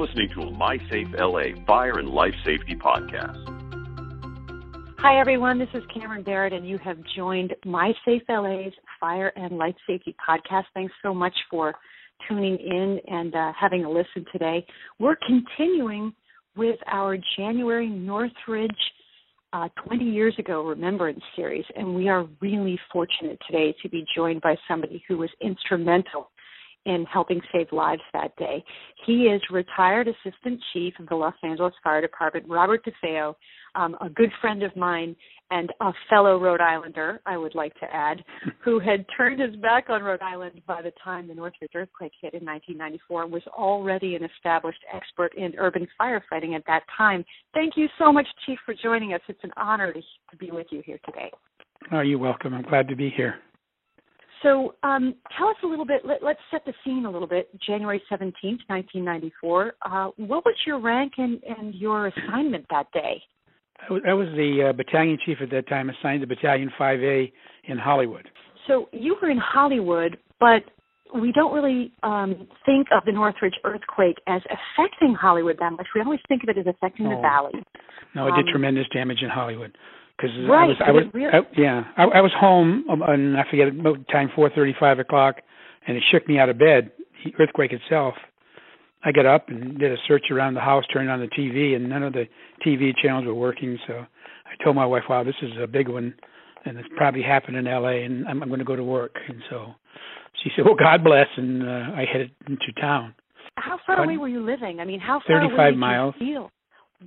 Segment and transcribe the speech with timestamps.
[0.00, 3.36] listening to a MySafe LA Fire and Life Safety Podcast.
[4.98, 5.58] Hi, everyone.
[5.58, 10.64] This is Cameron Barrett, and you have joined MySafe LA's Fire and Life Safety Podcast.
[10.72, 11.74] Thanks so much for
[12.26, 14.64] tuning in and uh, having a listen today.
[14.98, 16.14] We're continuing
[16.56, 18.70] with our January Northridge
[19.52, 24.40] uh, 20 years ago Remembrance series, and we are really fortunate today to be joined
[24.40, 26.30] by somebody who was instrumental
[26.86, 28.64] in helping save lives that day.
[29.06, 33.34] He is retired assistant chief of the Los Angeles Fire Department, Robert DeFeo,
[33.74, 35.14] um, a good friend of mine
[35.50, 38.22] and a fellow Rhode Islander, I would like to add,
[38.64, 42.34] who had turned his back on Rhode Island by the time the Northridge earthquake hit
[42.34, 47.24] in 1994 and was already an established expert in urban firefighting at that time.
[47.52, 49.20] Thank you so much, Chief, for joining us.
[49.28, 51.30] It's an honor to, to be with you here today.
[51.92, 52.54] Oh, you're welcome.
[52.54, 53.36] I'm glad to be here.
[54.42, 56.02] So, um, tell us a little bit.
[56.04, 57.50] Let, us set the scene a little bit.
[57.66, 59.74] January seventeenth, nineteen ninety-four.
[59.84, 63.22] Uh, what was your rank and, and your assignment that day?
[63.88, 67.32] I was, the uh, battalion chief at that time, assigned to Battalion 5A
[67.64, 68.28] in Hollywood.
[68.66, 70.62] So you were in Hollywood, but
[71.14, 75.86] we don't really um, think of the Northridge earthquake as affecting Hollywood that much.
[75.94, 77.16] We always think of it as affecting oh.
[77.16, 77.52] the valley.
[78.14, 79.76] No, it did um, tremendous damage in Hollywood
[80.20, 81.28] because right, I was, I was, really...
[81.32, 84.98] I, yeah, I, I was home um, and I forget about time four thirty, five
[84.98, 85.36] o'clock,
[85.86, 86.92] and it shook me out of bed.
[87.24, 88.14] The earthquake itself.
[89.02, 91.88] I got up and did a search around the house, turned on the TV, and
[91.88, 92.24] none of the
[92.66, 93.78] TV channels were working.
[93.86, 96.14] So I told my wife, "Wow, this is a big one,
[96.66, 98.02] and it's probably happened in L.A.
[98.04, 99.74] and I'm, I'm going to go to work." And so
[100.42, 103.14] she said, "Well, God bless," and uh, I headed into town.
[103.56, 104.80] How far but, away were you living?
[104.80, 106.14] I mean, how far 35 away did miles.
[106.18, 106.50] you feel?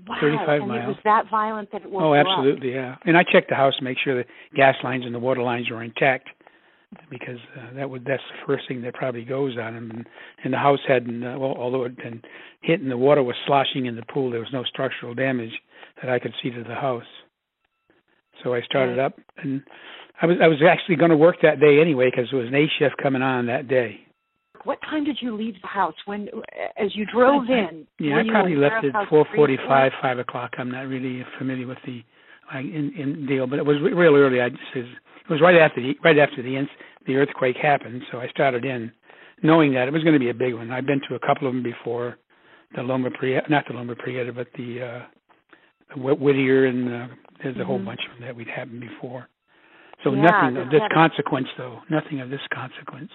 [0.07, 0.17] Wow.
[0.19, 0.83] 35 and miles.
[0.83, 2.95] it was that violent that it woke Oh, absolutely, yeah.
[3.05, 5.69] And I checked the house to make sure the gas lines and the water lines
[5.69, 6.29] were intact
[7.09, 9.91] because uh, that would that's the first thing that probably goes on them.
[9.91, 10.07] And,
[10.43, 12.21] and the house hadn't, uh, well, although it had
[12.61, 15.51] hit and the water was sloshing in the pool, there was no structural damage
[16.01, 17.03] that I could see to the house.
[18.43, 19.61] So I started up, and
[20.21, 22.55] I was I was actually going to work that day anyway because there was an
[22.55, 23.99] A shift coming on that day.
[24.63, 25.95] What time did you leave the house?
[26.05, 26.29] When,
[26.77, 27.85] as you drove in?
[27.99, 30.51] Yeah, I probably left at four forty-five, five o'clock.
[30.57, 32.01] I'm not really familiar with the
[32.53, 34.41] like in, in deal, but it was real early.
[34.41, 34.85] I just it
[35.29, 36.65] was right after the right after the
[37.05, 38.91] the earthquake happened, so I started in,
[39.41, 40.71] knowing that it was going to be a big one.
[40.71, 42.17] I've been to a couple of them before,
[42.75, 47.07] the Loma Prieta, not the Loma Prieta, but the uh, Whittier, and uh,
[47.41, 47.67] there's a mm-hmm.
[47.67, 49.27] whole bunch of them that we'd happened before.
[50.03, 51.79] So yeah, nothing of this consequence, though.
[51.89, 53.11] Nothing of this consequence.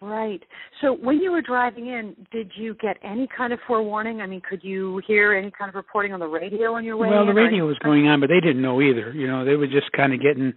[0.00, 0.40] Right.
[0.80, 4.20] So when you were driving in, did you get any kind of forewarning?
[4.20, 7.08] I mean, could you hear any kind of reporting on the radio on your way?
[7.08, 9.12] Well, the radio was going on, but they didn't know either.
[9.12, 10.52] You know, they were just kind of getting.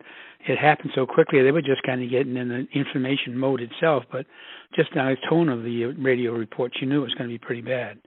[0.48, 1.42] It happened so quickly.
[1.42, 4.04] They were just kind of getting in the information mode itself.
[4.12, 4.28] But
[4.76, 7.40] just on the tone of the radio reports, you knew it was going to be
[7.40, 7.98] pretty bad,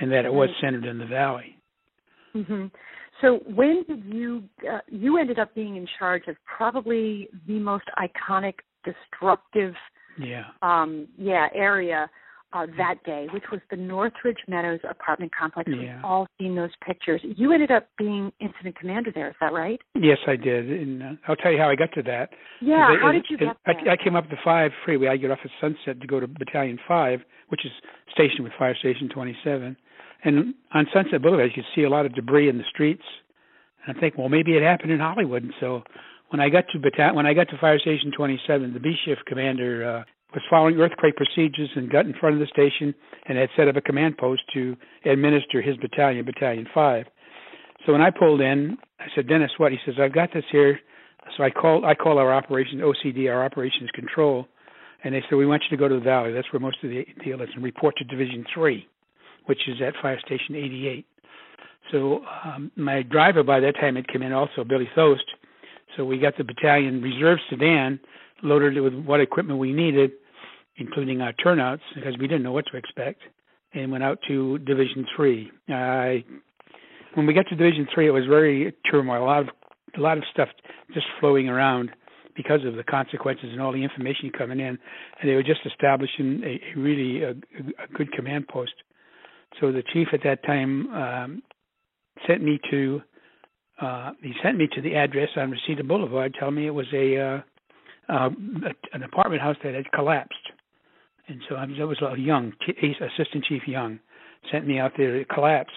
[0.00, 1.56] and that it was centered in the valley.
[2.34, 2.66] Mm-hmm.
[3.20, 7.84] So when did you uh, you ended up being in charge of probably the most
[7.96, 9.74] iconic destructive
[10.20, 12.08] yeah um yeah area
[12.52, 15.70] uh, that day, which was the Northridge Meadows apartment complex.
[15.70, 15.96] Yeah.
[15.96, 17.20] We've all seen those pictures.
[17.22, 19.28] You ended up being incident commander there.
[19.28, 19.80] Is that right?
[19.94, 22.30] Yes, I did, and uh, I'll tell you how I got to that.
[22.60, 23.76] Yeah, I, how did you get there?
[23.88, 25.08] I, I came up the five freeway.
[25.08, 27.72] I get off at Sunset to go to Battalion Five, which is
[28.12, 29.76] stationed with Fire Station 27.
[30.22, 33.02] And on Sunset Boulevard, you could see a lot of debris in the streets.
[33.86, 35.42] And I think, well, maybe it happened in Hollywood.
[35.42, 35.82] And so
[36.30, 39.26] when I got to battalion, when I got to Fire Station 27, the B shift
[39.26, 40.02] commander uh,
[40.32, 42.94] was following earthquake procedures and got in front of the station
[43.26, 47.06] and had set up a command post to administer his battalion, Battalion 5.
[47.84, 49.72] So when I pulled in, I said, Dennis, what?
[49.72, 50.78] He says, I've got this here.
[51.36, 54.46] So I called I call our operations OCD, our operations control,
[55.04, 56.32] and they said, we want you to go to the valley.
[56.32, 58.86] That's where most of the deal is, and report to Division 3,
[59.46, 61.06] which is at Fire Station 88.
[61.92, 65.24] So um, my driver by that time had come in also, Billy Thost.
[65.96, 68.00] So we got the battalion reserve sedan
[68.42, 70.12] loaded with what equipment we needed,
[70.76, 73.20] including our turnouts, because we didn't know what to expect,
[73.74, 75.50] and went out to Division Three.
[75.66, 79.24] When we got to Division Three, it was very turmoil.
[79.24, 79.48] A lot of
[79.96, 80.48] a lot of stuff
[80.94, 81.90] just flowing around
[82.36, 84.78] because of the consequences and all the information coming in,
[85.20, 88.72] and they were just establishing a, a really a, a good command post.
[89.60, 91.42] So the chief at that time um,
[92.26, 93.02] sent me to
[93.80, 97.16] uh, he sent me to the address on Reseda Boulevard, telling me it was a
[97.16, 97.40] uh,
[98.12, 98.30] uh,
[98.92, 100.34] an apartment house that had collapsed.
[101.28, 104.00] And so I was, I was uh, Young, Assistant Chief Young,
[104.50, 105.16] sent me out there.
[105.16, 105.72] It collapsed.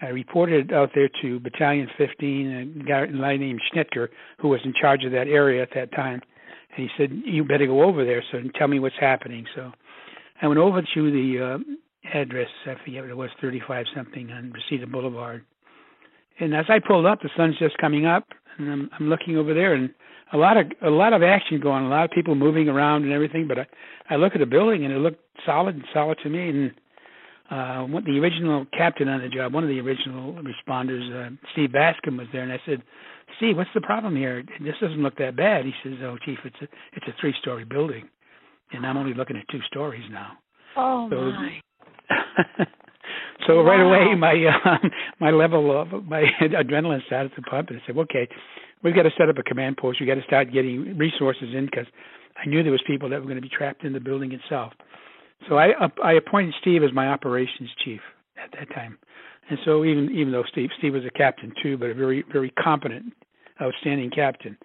[0.00, 4.08] I reported out there to Battalion 15, a guy named Schnitker,
[4.40, 6.20] who was in charge of that area at that time.
[6.76, 9.70] And he said, "You better go over there, so tell me what's happening." So
[10.40, 12.48] I went over to the uh, address.
[12.66, 15.44] I forget what it was, 35 something on Reseda Boulevard.
[16.40, 18.26] And as I pulled up, the sun's just coming up,
[18.58, 19.90] and I'm, I'm looking over there, and
[20.32, 23.12] a lot of a lot of action going, a lot of people moving around and
[23.12, 23.46] everything.
[23.46, 23.66] But I,
[24.10, 26.48] I look at the building, and it looked solid and solid to me.
[26.48, 26.70] And
[27.50, 31.72] uh, what the original captain on the job, one of the original responders, uh, Steve
[31.72, 32.82] Bascom, was there, and I said,
[33.36, 34.42] Steve, what's the problem here?
[34.60, 35.64] This doesn't look that bad.
[35.64, 38.08] He says, Oh, Chief, it's a it's a three story building,
[38.72, 40.32] and I'm only looking at two stories now.
[40.76, 42.66] Oh so, my.
[43.46, 43.62] so wow.
[43.62, 44.88] right away, my uh,
[45.20, 48.28] my level of my adrenaline started to pump, and I said, "Okay,
[48.82, 50.00] we've got to set up a command post.
[50.00, 51.86] We've got to start getting resources in because
[52.36, 54.72] I knew there was people that were going to be trapped in the building itself."
[55.48, 55.70] So I
[56.02, 58.00] I appointed Steve as my operations chief
[58.42, 58.98] at that time,
[59.50, 62.50] and so even even though Steve Steve was a captain too, but a very very
[62.50, 63.12] competent,
[63.60, 64.56] outstanding captain,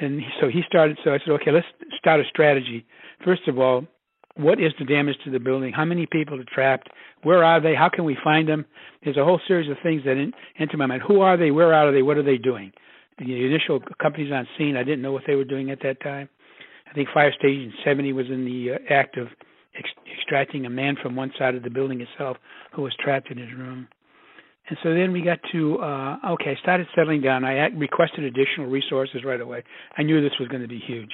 [0.00, 0.98] and so he started.
[1.04, 1.66] So I said, "Okay, let's
[1.98, 2.84] start a strategy.
[3.24, 3.86] First of all."
[4.36, 5.72] What is the damage to the building?
[5.72, 6.88] How many people are trapped?
[7.22, 7.74] Where are they?
[7.74, 8.66] How can we find them?
[9.02, 10.16] There's a whole series of things that
[10.58, 11.02] enter my mind.
[11.06, 11.50] Who are they?
[11.50, 12.02] Where are they?
[12.02, 12.72] What are they doing?
[13.18, 16.28] The initial companies on scene, I didn't know what they were doing at that time.
[16.88, 19.28] I think Fire Station 70 was in the uh, act of
[19.76, 19.88] ex-
[20.18, 22.36] extracting a man from one side of the building itself
[22.74, 23.88] who was trapped in his room.
[24.68, 27.44] And so then we got to uh okay, I started settling down.
[27.44, 29.62] I requested additional resources right away.
[29.96, 31.12] I knew this was going to be huge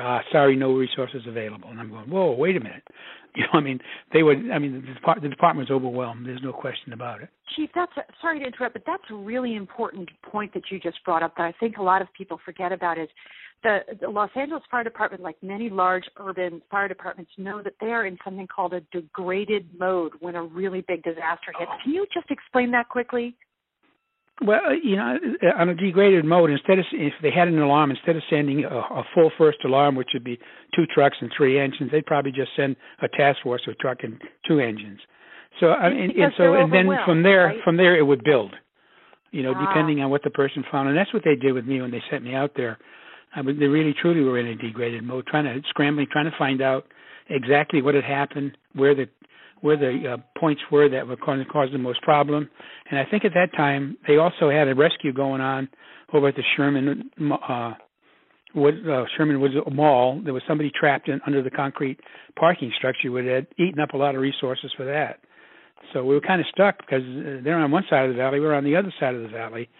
[0.00, 1.70] uh, sorry, no resources available.
[1.70, 2.82] And I'm going, whoa, wait a minute.
[3.36, 3.80] You know, I mean,
[4.12, 4.48] they would.
[4.52, 6.24] I mean, the, depart- the department was overwhelmed.
[6.24, 7.30] There's no question about it.
[7.56, 11.02] Chief, that's a, sorry to interrupt, but that's a really important point that you just
[11.04, 13.08] brought up that I think a lot of people forget about is
[13.64, 17.88] the, the Los Angeles Fire Department, like many large urban fire departments, know that they
[17.88, 21.72] are in something called a degraded mode when a really big disaster hits.
[21.82, 23.34] Can you just explain that quickly?
[24.42, 27.58] Well, uh, you know, uh, on a degraded mode, instead of if they had an
[27.58, 30.38] alarm, instead of sending a, a full first alarm, which would be
[30.74, 34.20] two trucks and three engines, they'd probably just send a task force a truck and
[34.46, 34.98] two engines.
[35.60, 37.58] So, I mean, and so, and then from there, right?
[37.62, 38.54] from there, it would build.
[39.30, 39.68] You know, ah.
[39.68, 42.02] depending on what the person found, and that's what they did with me when they
[42.10, 42.78] sent me out there.
[43.36, 46.36] I mean, they really truly were in a degraded mode, trying to scrambling, trying to
[46.38, 46.86] find out
[47.30, 49.06] exactly what had happened, where the
[49.64, 52.50] where the uh, points were that were going to cause the most problem.
[52.90, 55.70] And I think at that time they also had a rescue going on
[56.12, 57.10] over at the Sherman
[57.48, 57.72] uh,
[58.54, 60.20] Wood, uh, Sherman Woods Mall.
[60.22, 61.98] There was somebody trapped in under the concrete
[62.38, 65.20] parking structure, which had eaten up a lot of resources for that.
[65.94, 68.40] So we were kind of stuck because uh, they're on one side of the valley,
[68.40, 69.70] we we're on the other side of the valley.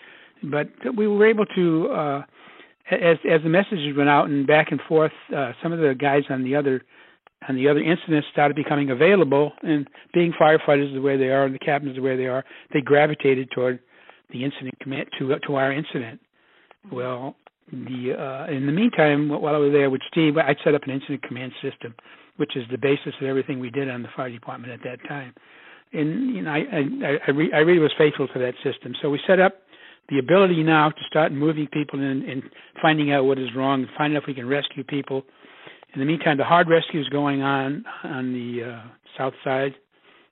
[0.43, 2.23] But we were able to, uh,
[2.91, 6.23] as as the messages went out and back and forth, uh, some of the guys
[6.31, 6.83] on the other
[7.49, 11.55] and the other incidents started becoming available and being firefighters the way they are and
[11.55, 13.79] the captains the way they are they gravitated toward
[14.33, 16.21] the incident command to to our incident.
[16.91, 17.37] Well
[17.73, 20.91] the uh in the meantime while i was there with steve i set up an
[20.91, 21.95] incident command system
[22.37, 25.35] which is the basis of everything we did on the fire department at that time.
[25.93, 28.95] And you know i i i, re- I really was faithful to that system.
[29.01, 29.63] So we set up
[30.09, 32.43] the ability now to start moving people in and
[32.83, 35.23] finding out what is wrong and finding out if we can rescue people
[35.95, 38.83] in the meantime, the hard rescue is going on on the uh,
[39.17, 39.75] south side.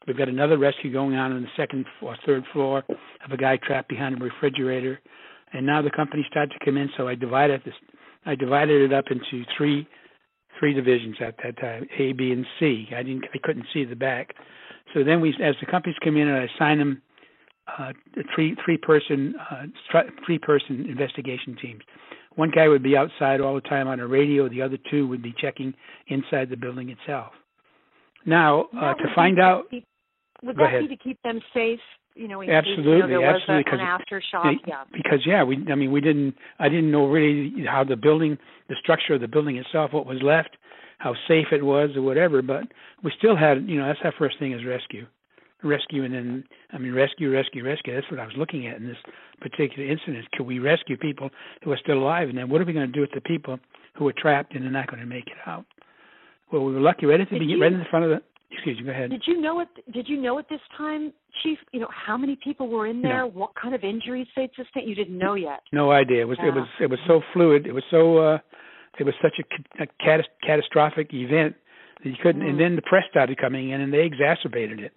[0.06, 3.58] We've got another rescue going on on the second or third floor of a guy
[3.64, 5.00] trapped behind a refrigerator.
[5.52, 7.74] And now the company started to come in, so I divided this.
[8.26, 9.86] I divided it up into three
[10.58, 12.88] three divisions at that time, A, B, and C.
[12.94, 14.34] I didn't, I couldn't see the back.
[14.94, 17.02] So then we, as the companies come in, and I assign them
[17.78, 17.92] uh,
[18.34, 19.64] three three person uh,
[20.26, 21.82] three person investigation teams.
[22.36, 24.48] One guy would be outside all the time on a radio.
[24.48, 25.74] The other two would be checking
[26.08, 27.32] inside the building itself.
[28.24, 29.64] Now, uh, to find out,
[30.42, 30.88] would that ahead.
[30.88, 31.80] be to keep them safe?
[32.14, 34.54] You know, absolutely, case, you know, absolutely, an aftershock.
[34.66, 34.84] Yeah.
[34.92, 38.36] Because yeah, we I mean we didn't I didn't know really how the building,
[38.68, 40.50] the structure of the building itself, what was left,
[40.98, 42.42] how safe it was or whatever.
[42.42, 42.64] But
[43.02, 45.06] we still had you know that's our first thing is rescue
[45.62, 47.94] rescue and then I mean rescue, rescue, rescue.
[47.94, 48.96] That's what I was looking at in this
[49.40, 50.30] particular incident.
[50.32, 51.30] Could we rescue people
[51.62, 52.28] who are still alive?
[52.28, 53.58] And then what are we going to do with the people
[53.94, 55.64] who are trapped and they're not going to make it out?
[56.52, 58.22] Well, we were lucky right at the beginning, right in the front of the.
[58.54, 58.84] Excuse me.
[58.84, 59.08] Go ahead.
[59.08, 59.68] Did you know it?
[59.94, 61.10] Did you know at this time,
[61.42, 61.58] Chief?
[61.72, 63.20] You know how many people were in there?
[63.20, 63.28] No.
[63.28, 64.86] What kind of injuries they'd sustained?
[64.86, 65.60] You didn't know yet.
[65.72, 66.20] No idea.
[66.20, 66.48] It was Yeah.
[66.48, 67.66] it was it was so fluid.
[67.66, 68.38] It was so uh
[68.98, 71.54] it was such a, a catas- catastrophic event
[72.04, 72.42] that you couldn't.
[72.42, 72.50] Mm.
[72.50, 74.92] And then the press started coming in and they exacerbated it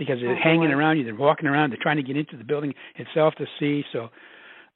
[0.00, 0.74] because they're Oh, hanging boy.
[0.76, 3.84] around you, they're walking around, they're trying to get into the building itself to see.
[3.92, 4.08] So,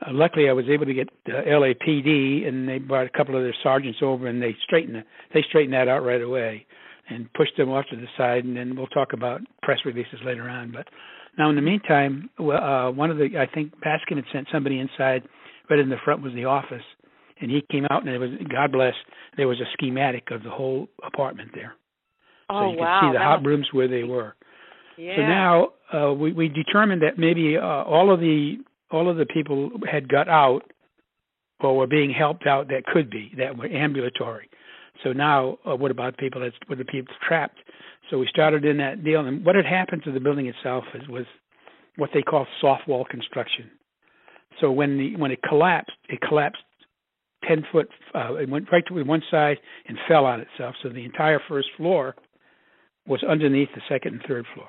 [0.05, 3.43] uh, luckily, I was able to get uh, LAPD, and they brought a couple of
[3.43, 5.03] their sergeants over, and they straightened the,
[5.33, 6.67] they straightened that out right away,
[7.09, 8.45] and pushed them off to the side.
[8.45, 10.71] And then we'll talk about press releases later on.
[10.73, 10.87] But
[11.39, 14.79] now, in the meantime, well, uh, one of the I think Bascom had sent somebody
[14.79, 15.23] inside.
[15.71, 16.83] Right in the front was the office,
[17.41, 18.93] and he came out, and it was God bless.
[19.39, 21.75] There was a schematic of the whole apartment there,
[22.51, 23.01] Oh so you wow!
[23.01, 24.35] see the that hot must- rooms where they were.
[24.97, 25.17] Yeah.
[25.17, 28.57] So now uh, we we determined that maybe uh, all of the
[28.91, 30.63] all of the people had got out
[31.61, 34.49] or were being helped out that could be that were ambulatory.
[35.03, 37.59] So now, uh, what about people that's what the people trapped?
[38.11, 41.09] So we started in that deal, and what had happened to the building itself is,
[41.09, 41.25] was
[41.97, 43.71] what they call soft wall construction.
[44.61, 46.63] So when the when it collapsed, it collapsed
[47.49, 47.89] ten foot.
[48.15, 50.75] Uh, it went right to one side and fell on itself.
[50.83, 52.15] So the entire first floor
[53.07, 54.69] was underneath the second and third floor.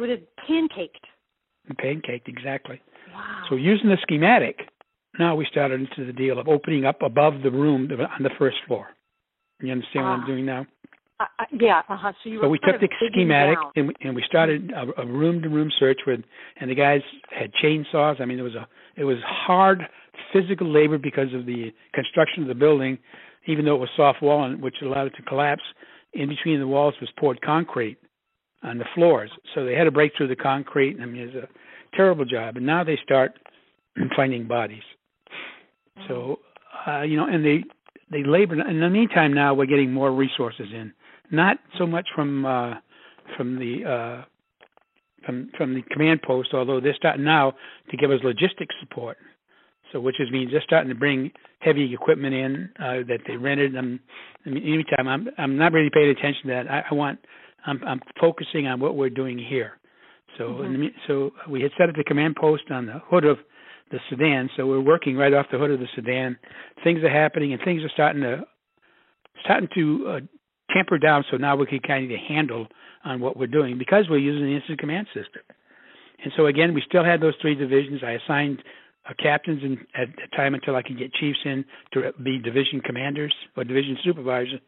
[0.00, 1.04] It had pancaked.
[1.78, 2.80] Pancaked exactly.
[3.14, 3.42] Wow.
[3.48, 4.58] So using the schematic,
[5.18, 8.56] now we started into the deal of opening up above the room on the first
[8.66, 8.88] floor.
[9.60, 10.20] You understand what Ah.
[10.20, 10.66] I'm doing now?
[11.20, 11.82] Uh, uh, yeah.
[11.88, 12.12] Uh huh.
[12.22, 15.70] So you So we took the schematic and we, and we started a, a room-to-room
[15.78, 16.20] search with,
[16.60, 18.20] and the guys had chainsaws.
[18.20, 19.82] I mean, it was a it was hard
[20.32, 22.98] physical labor because of the construction of the building,
[23.46, 25.62] even though it was soft wall and which allowed it to collapse.
[26.14, 27.98] In between the walls was poured concrete
[28.64, 30.98] on the floors, so they had to break through the concrete.
[31.00, 32.56] I mean, it was a terrible job.
[32.56, 33.32] And now they start
[34.16, 34.82] finding bodies.
[36.08, 36.40] So
[36.86, 37.64] uh, you know, and they
[38.10, 38.54] they labor.
[38.68, 40.92] In the meantime, now we're getting more resources in,
[41.30, 42.74] not so much from uh,
[43.36, 44.24] from the uh,
[45.24, 47.52] from from the command post, although they're starting now
[47.90, 49.16] to give us logistics support.
[49.92, 51.30] So, which is means they're starting to bring
[51.60, 53.76] heavy equipment in uh, that they rented.
[53.76, 54.00] I'm,
[54.44, 56.70] I mean, anytime I'm I'm not really paying attention to that.
[56.70, 57.20] I, I want
[57.66, 59.78] I'm I'm focusing on what we're doing here.
[60.38, 63.38] So, in the, so we had set up the command post on the hood of
[63.90, 64.50] the sedan.
[64.56, 66.36] So we're working right off the hood of the sedan.
[66.82, 68.42] Things are happening, and things are starting to
[69.44, 70.20] starting to uh,
[70.72, 71.24] tamper down.
[71.30, 72.66] So now we can kind of handle
[73.04, 75.42] on what we're doing because we're using the incident command system.
[76.22, 78.00] And so again, we still had those three divisions.
[78.04, 78.62] I assigned
[79.08, 82.80] uh, captains in, at the time until I could get chiefs in to be division
[82.80, 84.60] commanders or division supervisors.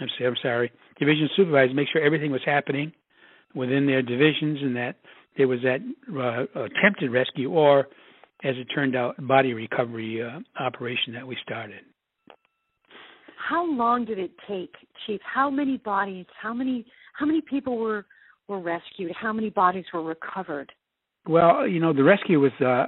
[0.00, 1.76] I'm sorry, I'm sorry, division supervisors.
[1.76, 2.92] Make sure everything was happening
[3.54, 4.96] within their divisions and that
[5.36, 5.80] there was that
[6.12, 7.86] uh, attempted rescue or
[8.44, 11.80] as it turned out, body recovery uh, operation that we started.
[13.48, 14.74] How long did it take,
[15.06, 15.20] Chief?
[15.22, 16.26] How many bodies?
[16.40, 16.86] How many?
[17.14, 18.06] How many people were
[18.48, 19.12] were rescued?
[19.20, 20.72] How many bodies were recovered?
[21.26, 22.52] Well, you know, the rescue was.
[22.60, 22.86] Uh,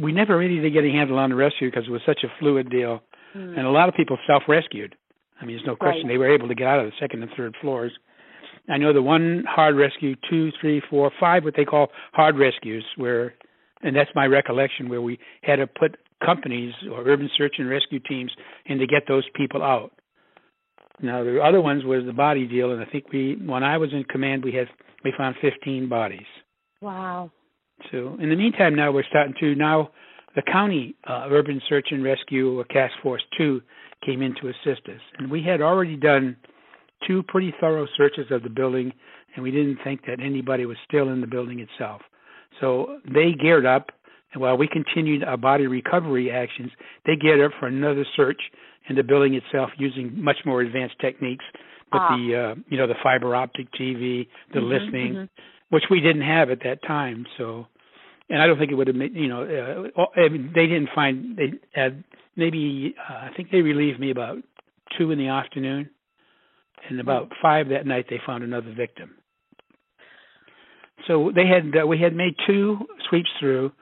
[0.00, 2.28] we never really did get a handle on the rescue because it was such a
[2.40, 3.02] fluid deal,
[3.32, 3.56] Hmm.
[3.56, 4.96] and a lot of people self-rescued.
[5.40, 6.14] I mean, there's no question Right.
[6.14, 7.92] they were able to get out of the second and third floors.
[8.68, 12.84] I know the one hard rescue, two, three, four, five, what they call hard rescues,
[12.96, 13.34] where,
[13.82, 18.00] and that's my recollection, where we had to put companies or urban search and rescue
[18.00, 19.92] teams in to get those people out.
[21.00, 23.92] Now the other ones was the body deal, and I think we, when I was
[23.92, 24.68] in command, we had
[25.04, 26.26] we found 15 bodies.
[26.80, 27.30] Wow.
[27.92, 29.90] So in the meantime, now we're starting to now
[30.34, 33.62] the county uh, urban search and rescue or task force two
[34.04, 36.36] came in to assist us, and we had already done
[37.06, 38.92] two pretty thorough searches of the building,
[39.34, 42.02] and we didn't think that anybody was still in the building itself.
[42.60, 43.90] So they geared up,
[44.32, 46.70] and while we continued our body recovery actions,
[47.04, 48.40] they geared up for another search
[48.88, 51.44] in the building itself using much more advanced techniques
[51.92, 52.16] with Ah.
[52.16, 55.28] the uh, you know the fiber optic TV, the Mhm, listening mhm.
[55.70, 57.26] Which we didn't have at that time.
[57.38, 57.66] So,
[58.28, 59.90] and I don't think it would have made you know.
[59.96, 62.04] Uh, I mean, they didn't find they had
[62.36, 64.38] maybe uh, I think they relieved me about
[64.98, 65.90] two in the afternoon,
[66.88, 69.16] and about five that night they found another victim.
[71.06, 73.72] So they had uh, we had made two sweeps through.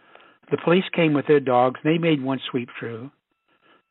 [0.51, 1.81] The police came with their dogs.
[1.85, 3.11] They made one sweep through,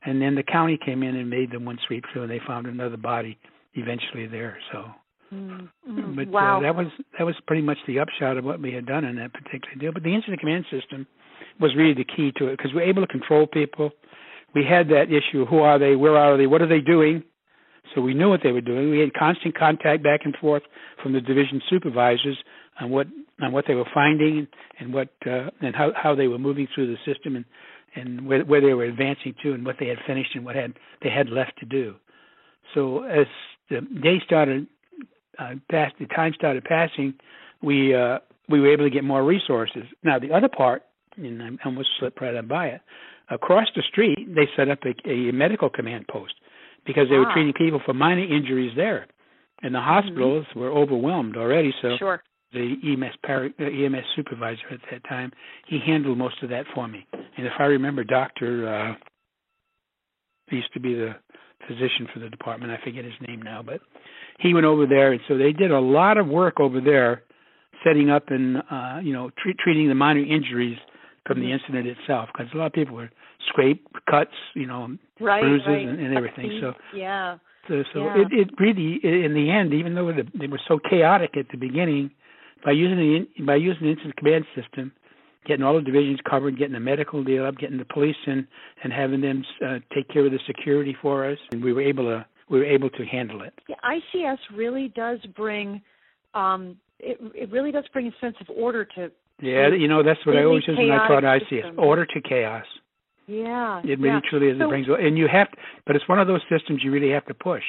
[0.03, 2.67] and then the county came in and made them one sweep through, and they found
[2.67, 3.38] another body
[3.73, 4.57] eventually there.
[4.71, 4.85] So.
[5.33, 6.57] Mm, mm, But wow.
[6.57, 6.87] uh, that was
[7.17, 9.91] that was pretty much the upshot of what we had done in that particular deal.
[9.91, 11.07] But the incident command system
[11.59, 13.91] was really the key to it because we were able to control people.
[14.53, 15.95] We had that issue: who are they?
[15.95, 16.45] Where are they?
[16.47, 17.23] What are they doing?
[17.93, 18.89] So we knew what they were doing.
[18.89, 20.63] We had constant contact back and forth
[21.01, 22.37] from the division supervisors
[22.79, 23.07] on what
[23.41, 24.47] on what they were finding
[24.79, 27.45] and what uh, and how how they were moving through the system and
[27.95, 30.73] and where, where they were advancing to and what they had finished and what had
[31.01, 31.95] they had left to do.
[32.73, 33.27] So as
[33.69, 34.67] the day started
[35.39, 37.13] uh, passed, the time started passing,
[37.61, 39.83] we uh, we were able to get more resources.
[40.03, 40.83] Now the other part,
[41.17, 42.81] and I almost slipped right on by it.
[43.29, 46.33] Across the street, they set up a, a medical command post
[46.85, 47.33] because they were Ah.
[47.33, 49.07] treating people for minor injuries there,
[49.61, 51.73] and the hospitals were overwhelmed already.
[51.81, 52.21] So Sure.
[52.51, 55.31] the EMS par- uh, EMS supervisor at that time,
[55.67, 57.05] he handled most of that for me.
[57.37, 58.95] And if I remember, Doctor uh,
[60.53, 61.15] used to be the
[61.67, 62.72] physician for the department.
[62.72, 63.81] I forget his name now, but
[64.39, 67.24] he went over there, and so they did a lot of work over there,
[67.83, 70.77] setting up and uh, you know tre- treating the minor injuries
[71.25, 73.10] from the incident itself, because a lot of people were
[73.48, 75.41] scraped, cuts, you know, Right.
[75.41, 75.88] bruises right.
[75.88, 76.60] and, and everything.
[76.60, 77.38] So yeah.
[77.67, 78.22] so, so Yeah.
[78.22, 81.57] it, it really, in the end, even though it, it was so chaotic at the
[81.57, 82.12] beginning,
[82.65, 84.91] by using the by using the incident command system,
[85.45, 88.47] getting all the divisions covered, getting the medical deal up, getting the police in,
[88.83, 92.05] and having them uh, take care of the security for us, and we were able
[92.05, 93.53] to we were able to handle it.
[93.67, 95.81] Yeah, ICS really does bring
[96.33, 99.12] um, it, it really does bring a sense of order to.
[99.41, 102.65] Yeah, you know that's what I always said when I taught ICS: order to chaos.
[103.27, 104.19] Yeah, it really yeah.
[104.29, 104.57] truly is.
[104.59, 105.47] So, it brings, and you have,
[105.88, 107.63] but it's one of those systems you really have to push.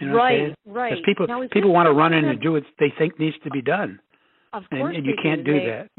[0.00, 0.90] You know right, right.
[0.90, 3.50] Because people now, people want to run in and do what they think needs to
[3.50, 4.00] be done.
[4.52, 5.90] Of course, and, and you can't do, do that.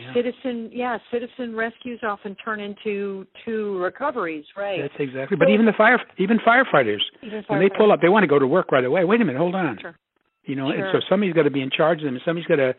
[0.00, 0.14] Yeah.
[0.14, 4.80] Citizen, yeah, citizen rescues often turn into to recoveries, right?
[4.82, 5.36] That's exactly.
[5.36, 8.38] But even the fire, even firefighters, even when they pull up, they want to go
[8.38, 9.04] to work right away.
[9.04, 9.78] Wait a minute, hold on.
[9.80, 9.96] Sure.
[10.44, 10.84] You know, sure.
[10.84, 12.74] and so somebody's got to be in charge of them, and somebody's got to.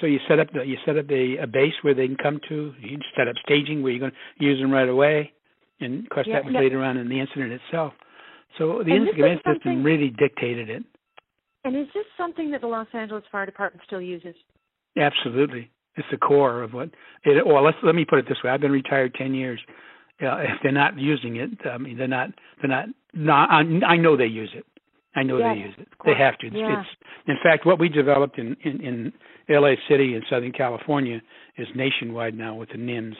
[0.00, 2.40] So you set up the, you set up a, a base where they can come
[2.48, 2.72] to.
[2.80, 5.32] You set up staging where you're going to use them right away,
[5.80, 6.60] and of course yeah, that was yeah.
[6.60, 7.94] later on in the incident itself.
[8.58, 10.84] So the and incident command system really dictated it.
[11.64, 14.34] And is this something that the Los Angeles Fire Department still uses?
[14.96, 16.90] Absolutely, it's the core of what.
[17.24, 19.60] It, well, let's let me put it this way: I've been retired ten years.
[20.22, 22.30] Uh, if they're not using it, I mean, they're not.
[22.60, 22.88] They're not.
[23.14, 24.64] not I, I know they use it.
[25.14, 25.88] I know yes, they use it.
[26.04, 26.46] They have to.
[26.46, 26.80] It's, yeah.
[26.80, 26.88] it's
[27.26, 29.12] in fact what we developed in, in in
[29.48, 29.76] L.A.
[29.88, 31.20] City in Southern California
[31.58, 33.16] is nationwide now with the NIMS.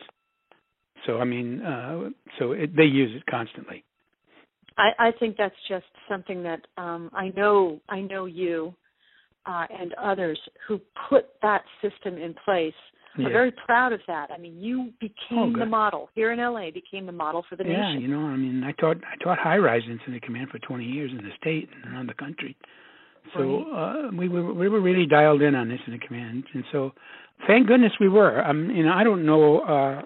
[1.07, 3.85] So I mean, uh, so it, they use it constantly.
[4.79, 7.81] I, I think that's just something that um, I know.
[7.89, 8.75] I know you
[9.47, 12.75] uh, and others who put that system in place
[13.19, 13.27] yeah.
[13.27, 14.31] are very proud of that.
[14.31, 16.71] I mean, you became oh, the model here in LA.
[16.71, 18.03] Became the model for the yeah, nation.
[18.03, 20.85] Yeah, you know, I mean, I taught I taught high rise incident command for 20
[20.85, 22.57] years in the state and around the country.
[23.35, 26.93] So uh, we were we were really dialed in on incident command, and so
[27.47, 28.43] thank goodness we were.
[28.45, 30.03] Um, you know, I don't know uh,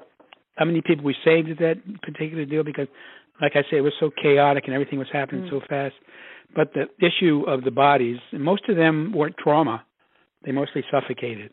[0.57, 2.89] how many people we saved at that particular deal because,
[3.41, 5.51] like I say, it was so chaotic and everything was happening mm.
[5.51, 5.95] so fast.
[6.55, 9.85] But the issue of the bodies, most of them weren't trauma;
[10.45, 11.53] they mostly suffocated.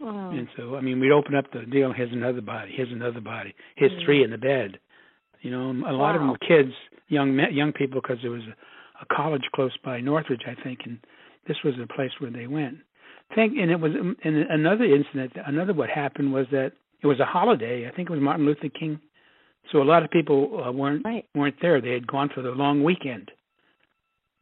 [0.00, 0.30] Oh.
[0.30, 1.92] And so, I mean, we'd open up the deal.
[1.92, 2.72] Here's another body.
[2.74, 3.54] Here's another body.
[3.76, 4.78] Here's three in the bed.
[5.42, 6.14] You know, a lot wow.
[6.14, 6.72] of them were kids,
[7.08, 10.98] young young people, because there was a, a college close by Northridge, I think, and
[11.46, 12.78] this was the place where they went.
[13.34, 15.32] Think, and it was, and another incident.
[15.46, 17.88] Another what happened was that it was a holiday.
[17.88, 19.00] I think it was Martin Luther King,
[19.70, 21.24] so a lot of people uh, weren't right.
[21.34, 21.80] weren't there.
[21.80, 23.30] They had gone for the long weekend,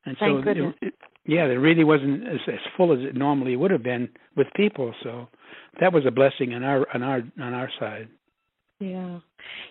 [0.06, 0.74] and Thank so goodness.
[0.80, 0.94] It, it,
[1.26, 4.94] yeah, there really wasn't as, as full as it normally would have been with people.
[5.02, 5.28] So
[5.80, 8.08] that was a blessing on our on our on our side.
[8.78, 9.20] Yeah,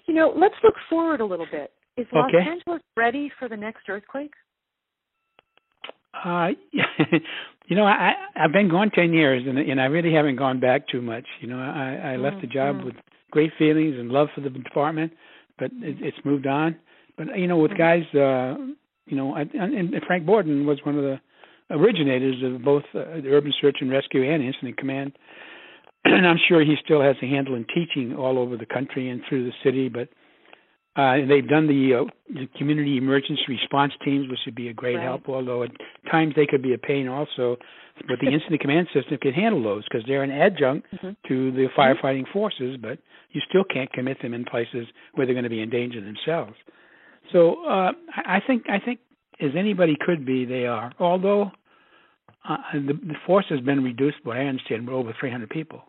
[0.05, 1.71] you know, let's look forward a little bit.
[1.97, 2.47] Is Los okay.
[2.47, 4.31] Angeles ready for the next earthquake?
[6.13, 6.49] Uh,
[7.67, 10.87] you know, I I've been gone ten years, and and I really haven't gone back
[10.87, 11.25] too much.
[11.41, 12.47] You know, I I left mm-hmm.
[12.47, 12.95] the job with
[13.31, 15.13] great feelings and love for the department,
[15.57, 16.77] but it, it's moved on.
[17.17, 18.55] But you know, with guys, uh,
[19.09, 21.19] you know, I, and Frank Borden was one of the
[21.71, 25.13] originators of both uh, the urban search and rescue and incident command.
[26.05, 29.21] And I'm sure he still has a handle in teaching all over the country and
[29.27, 29.89] through the city.
[29.89, 30.07] But
[30.95, 34.95] uh, they've done the, uh, the community emergency response teams, which would be a great
[34.95, 35.03] right.
[35.03, 35.27] help.
[35.27, 35.71] Although at
[36.09, 37.57] times they could be a pain also.
[38.07, 41.09] But the incident command system can handle those because they're an adjunct mm-hmm.
[41.27, 42.77] to the firefighting forces.
[42.81, 42.99] But
[43.31, 46.55] you still can't commit them in places where they're going to be in danger themselves.
[47.31, 48.99] So uh, I think I think
[49.41, 50.91] as anybody could be, they are.
[50.99, 51.51] Although
[52.47, 55.81] uh, the, the force has been reduced, by I understand, we're over 300 people.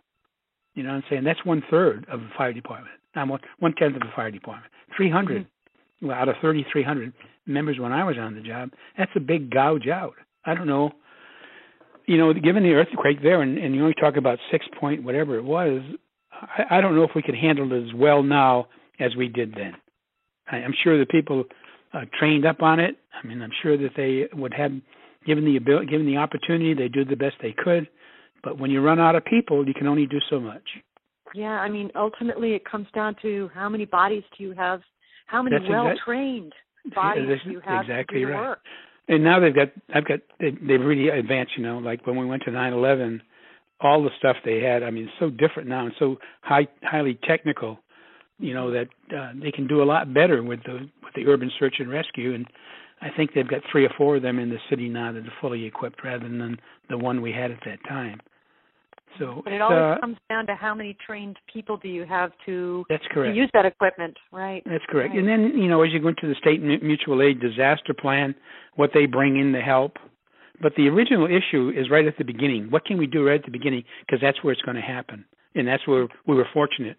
[0.74, 1.24] You know what I'm saying?
[1.24, 2.94] That's one third of the fire department.
[3.14, 4.72] I'm one one tenth of the fire department.
[4.96, 6.06] 300 mm-hmm.
[6.06, 7.12] well, out of 3,300
[7.46, 8.70] members when I was on the job.
[8.96, 10.14] That's a big gouge out.
[10.44, 10.92] I don't know.
[12.06, 15.36] You know, given the earthquake there, and, and you only talk about six point whatever
[15.36, 15.82] it was,
[16.32, 19.54] I, I don't know if we could handle it as well now as we did
[19.54, 19.74] then.
[20.50, 21.44] I, I'm sure the people
[21.92, 22.96] uh, trained up on it.
[23.12, 24.72] I mean, I'm sure that they would have
[25.26, 27.88] given the ability, given the opportunity, they do the best they could.
[28.42, 30.62] But when you run out of people, you can only do so much.
[31.34, 34.80] Yeah, I mean, ultimately, it comes down to how many bodies do you have,
[35.26, 36.52] how many That's well-trained
[36.84, 38.40] exact, bodies do you have exactly to do right.
[38.40, 38.60] work.
[39.08, 41.52] And now they've got, I've got, they, they've really advanced.
[41.56, 43.20] You know, like when we went to 9/11,
[43.80, 44.82] all the stuff they had.
[44.82, 47.78] I mean, it's so different now and so high, highly technical.
[48.40, 51.50] You know that uh, they can do a lot better with the with the urban
[51.58, 52.46] search and rescue and
[53.02, 55.32] I think they've got three or four of them in the city now that are
[55.40, 58.20] fully equipped, rather than the one we had at that time.
[59.18, 62.30] So, but it always uh, comes down to how many trained people do you have
[62.46, 63.34] to, that's correct.
[63.34, 64.62] to use that equipment, right?
[64.66, 65.10] That's correct.
[65.10, 65.18] Right.
[65.18, 68.34] And then you know, as you go into the state mutual aid disaster plan,
[68.76, 69.96] what they bring in to help.
[70.62, 72.70] But the original issue is right at the beginning.
[72.70, 73.82] What can we do right at the beginning?
[74.06, 75.24] Because that's where it's going to happen,
[75.54, 76.98] and that's where we were fortunate.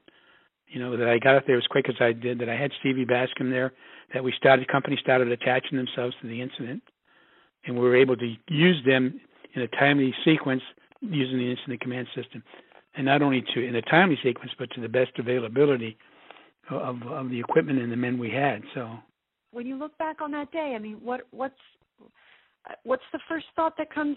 [0.71, 2.39] You know that I got it there as quick as I did.
[2.39, 3.73] That I had Stevie Bascom there.
[4.13, 6.81] That we started companies started attaching themselves to the incident,
[7.65, 9.19] and we were able to use them
[9.53, 10.61] in a timely sequence
[11.01, 12.41] using the incident command system,
[12.95, 15.97] and not only to in a timely sequence, but to the best availability
[16.69, 18.61] of of the equipment and the men we had.
[18.73, 18.91] So,
[19.51, 21.55] when you look back on that day, I mean, what what's
[22.83, 24.15] what's the first thought that comes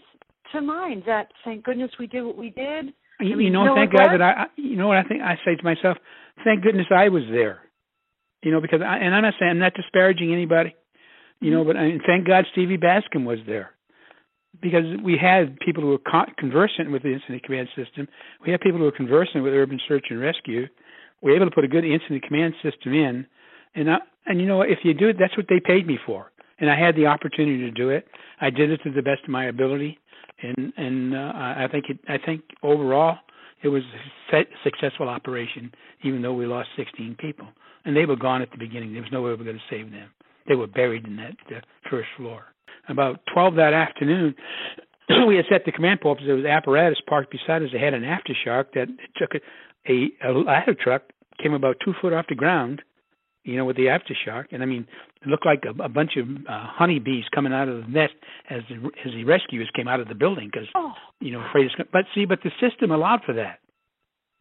[0.52, 1.02] to mind?
[1.06, 2.92] That thank goodness we did what we did.
[3.20, 3.92] You, mean, you know, thank?
[3.92, 5.96] God that I, you know what I think I say to myself,
[6.44, 7.60] thank goodness I was there.
[8.42, 10.74] You know, because I, and I'm not saying I'm not disparaging anybody,
[11.40, 11.68] you know, mm-hmm.
[11.68, 13.70] but I mean, thank God Stevie Bascom was there.
[14.62, 18.06] Because we had people who were con- conversant with the incident command system.
[18.44, 20.66] We had people who were conversant with urban search and rescue.
[21.22, 23.26] We were able to put a good incident command system in,
[23.74, 23.96] and I,
[24.26, 26.70] and you know what if you do it, that's what they paid me for, and
[26.70, 28.06] I had the opportunity to do it.
[28.40, 29.98] I did it to the best of my ability,
[30.44, 31.98] and and uh, I think it.
[32.08, 33.18] I think overall
[33.62, 33.82] it was
[34.32, 37.48] a successful operation, even though we lost 16 people,
[37.84, 38.92] and they were gone at the beginning.
[38.92, 40.10] There was no way we were going to save them.
[40.46, 42.44] They were buried in that uh, first floor.
[42.88, 44.34] About 12 that afternoon,
[45.26, 46.20] we had set the command post.
[46.26, 47.70] There was apparatus parked beside us.
[47.72, 51.02] They had an aftershock that took a, a, a ladder truck,
[51.42, 52.82] came about two foot off the ground,
[53.44, 54.46] you know, with the aftershock.
[54.52, 54.86] And I mean,
[55.22, 58.14] it looked like a, a bunch of uh, honeybees coming out of the nest
[58.50, 61.66] as the, as the rescuers came out of the building because, Oh, you know, afraid
[61.66, 63.60] it's going But see, but the system allowed for that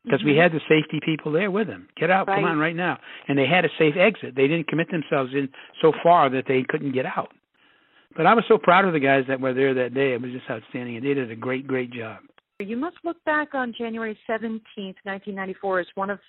[0.06, 0.42] because we Mhm.
[0.44, 1.88] had the safety people there with them.
[1.96, 2.98] Get out, come on, right now.
[3.28, 4.36] And they had a safe exit.
[4.36, 5.50] They didn't commit themselves in
[5.82, 7.32] so far that they couldn't get out.
[8.16, 10.14] But I was so proud of the guys that were there that day.
[10.14, 12.20] It was just outstanding, and they did a great, great job.
[12.60, 16.20] you must look back on January 17th, 1994, as one of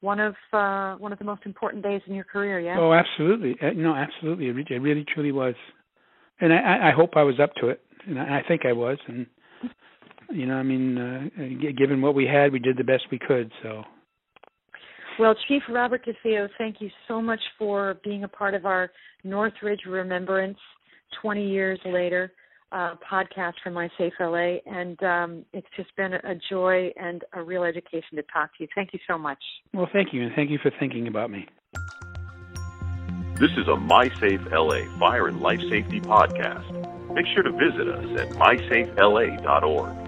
[0.00, 2.60] one of uh, one of the most important days in your career.
[2.60, 2.76] Yeah.
[2.78, 3.56] Oh, absolutely.
[3.60, 4.46] Uh, No, absolutely.
[4.46, 5.54] It, re- it really, truly was.
[6.40, 8.98] And I, I- hope I was up to it, and I, I think I was.
[9.08, 9.26] And
[10.30, 13.50] you know, I mean, uh, given what we had, we did the best we could.
[13.62, 13.82] So.
[15.18, 18.90] Well, Chief Robert DeFeo, thank you so much for being a part of our
[19.24, 20.58] Northridge Remembrance
[21.22, 22.30] 20 years later
[22.72, 24.58] uh, podcast from My Safe LA.
[24.66, 28.68] And um, it's just been a joy and a real education to talk to you.
[28.74, 29.38] Thank you so much.
[29.72, 31.46] Well, thank you, and thank you for thinking about me.
[33.38, 37.14] This is a MySafe LA Fire and Life Safety Podcast.
[37.14, 40.07] Make sure to visit us at mysafela.org.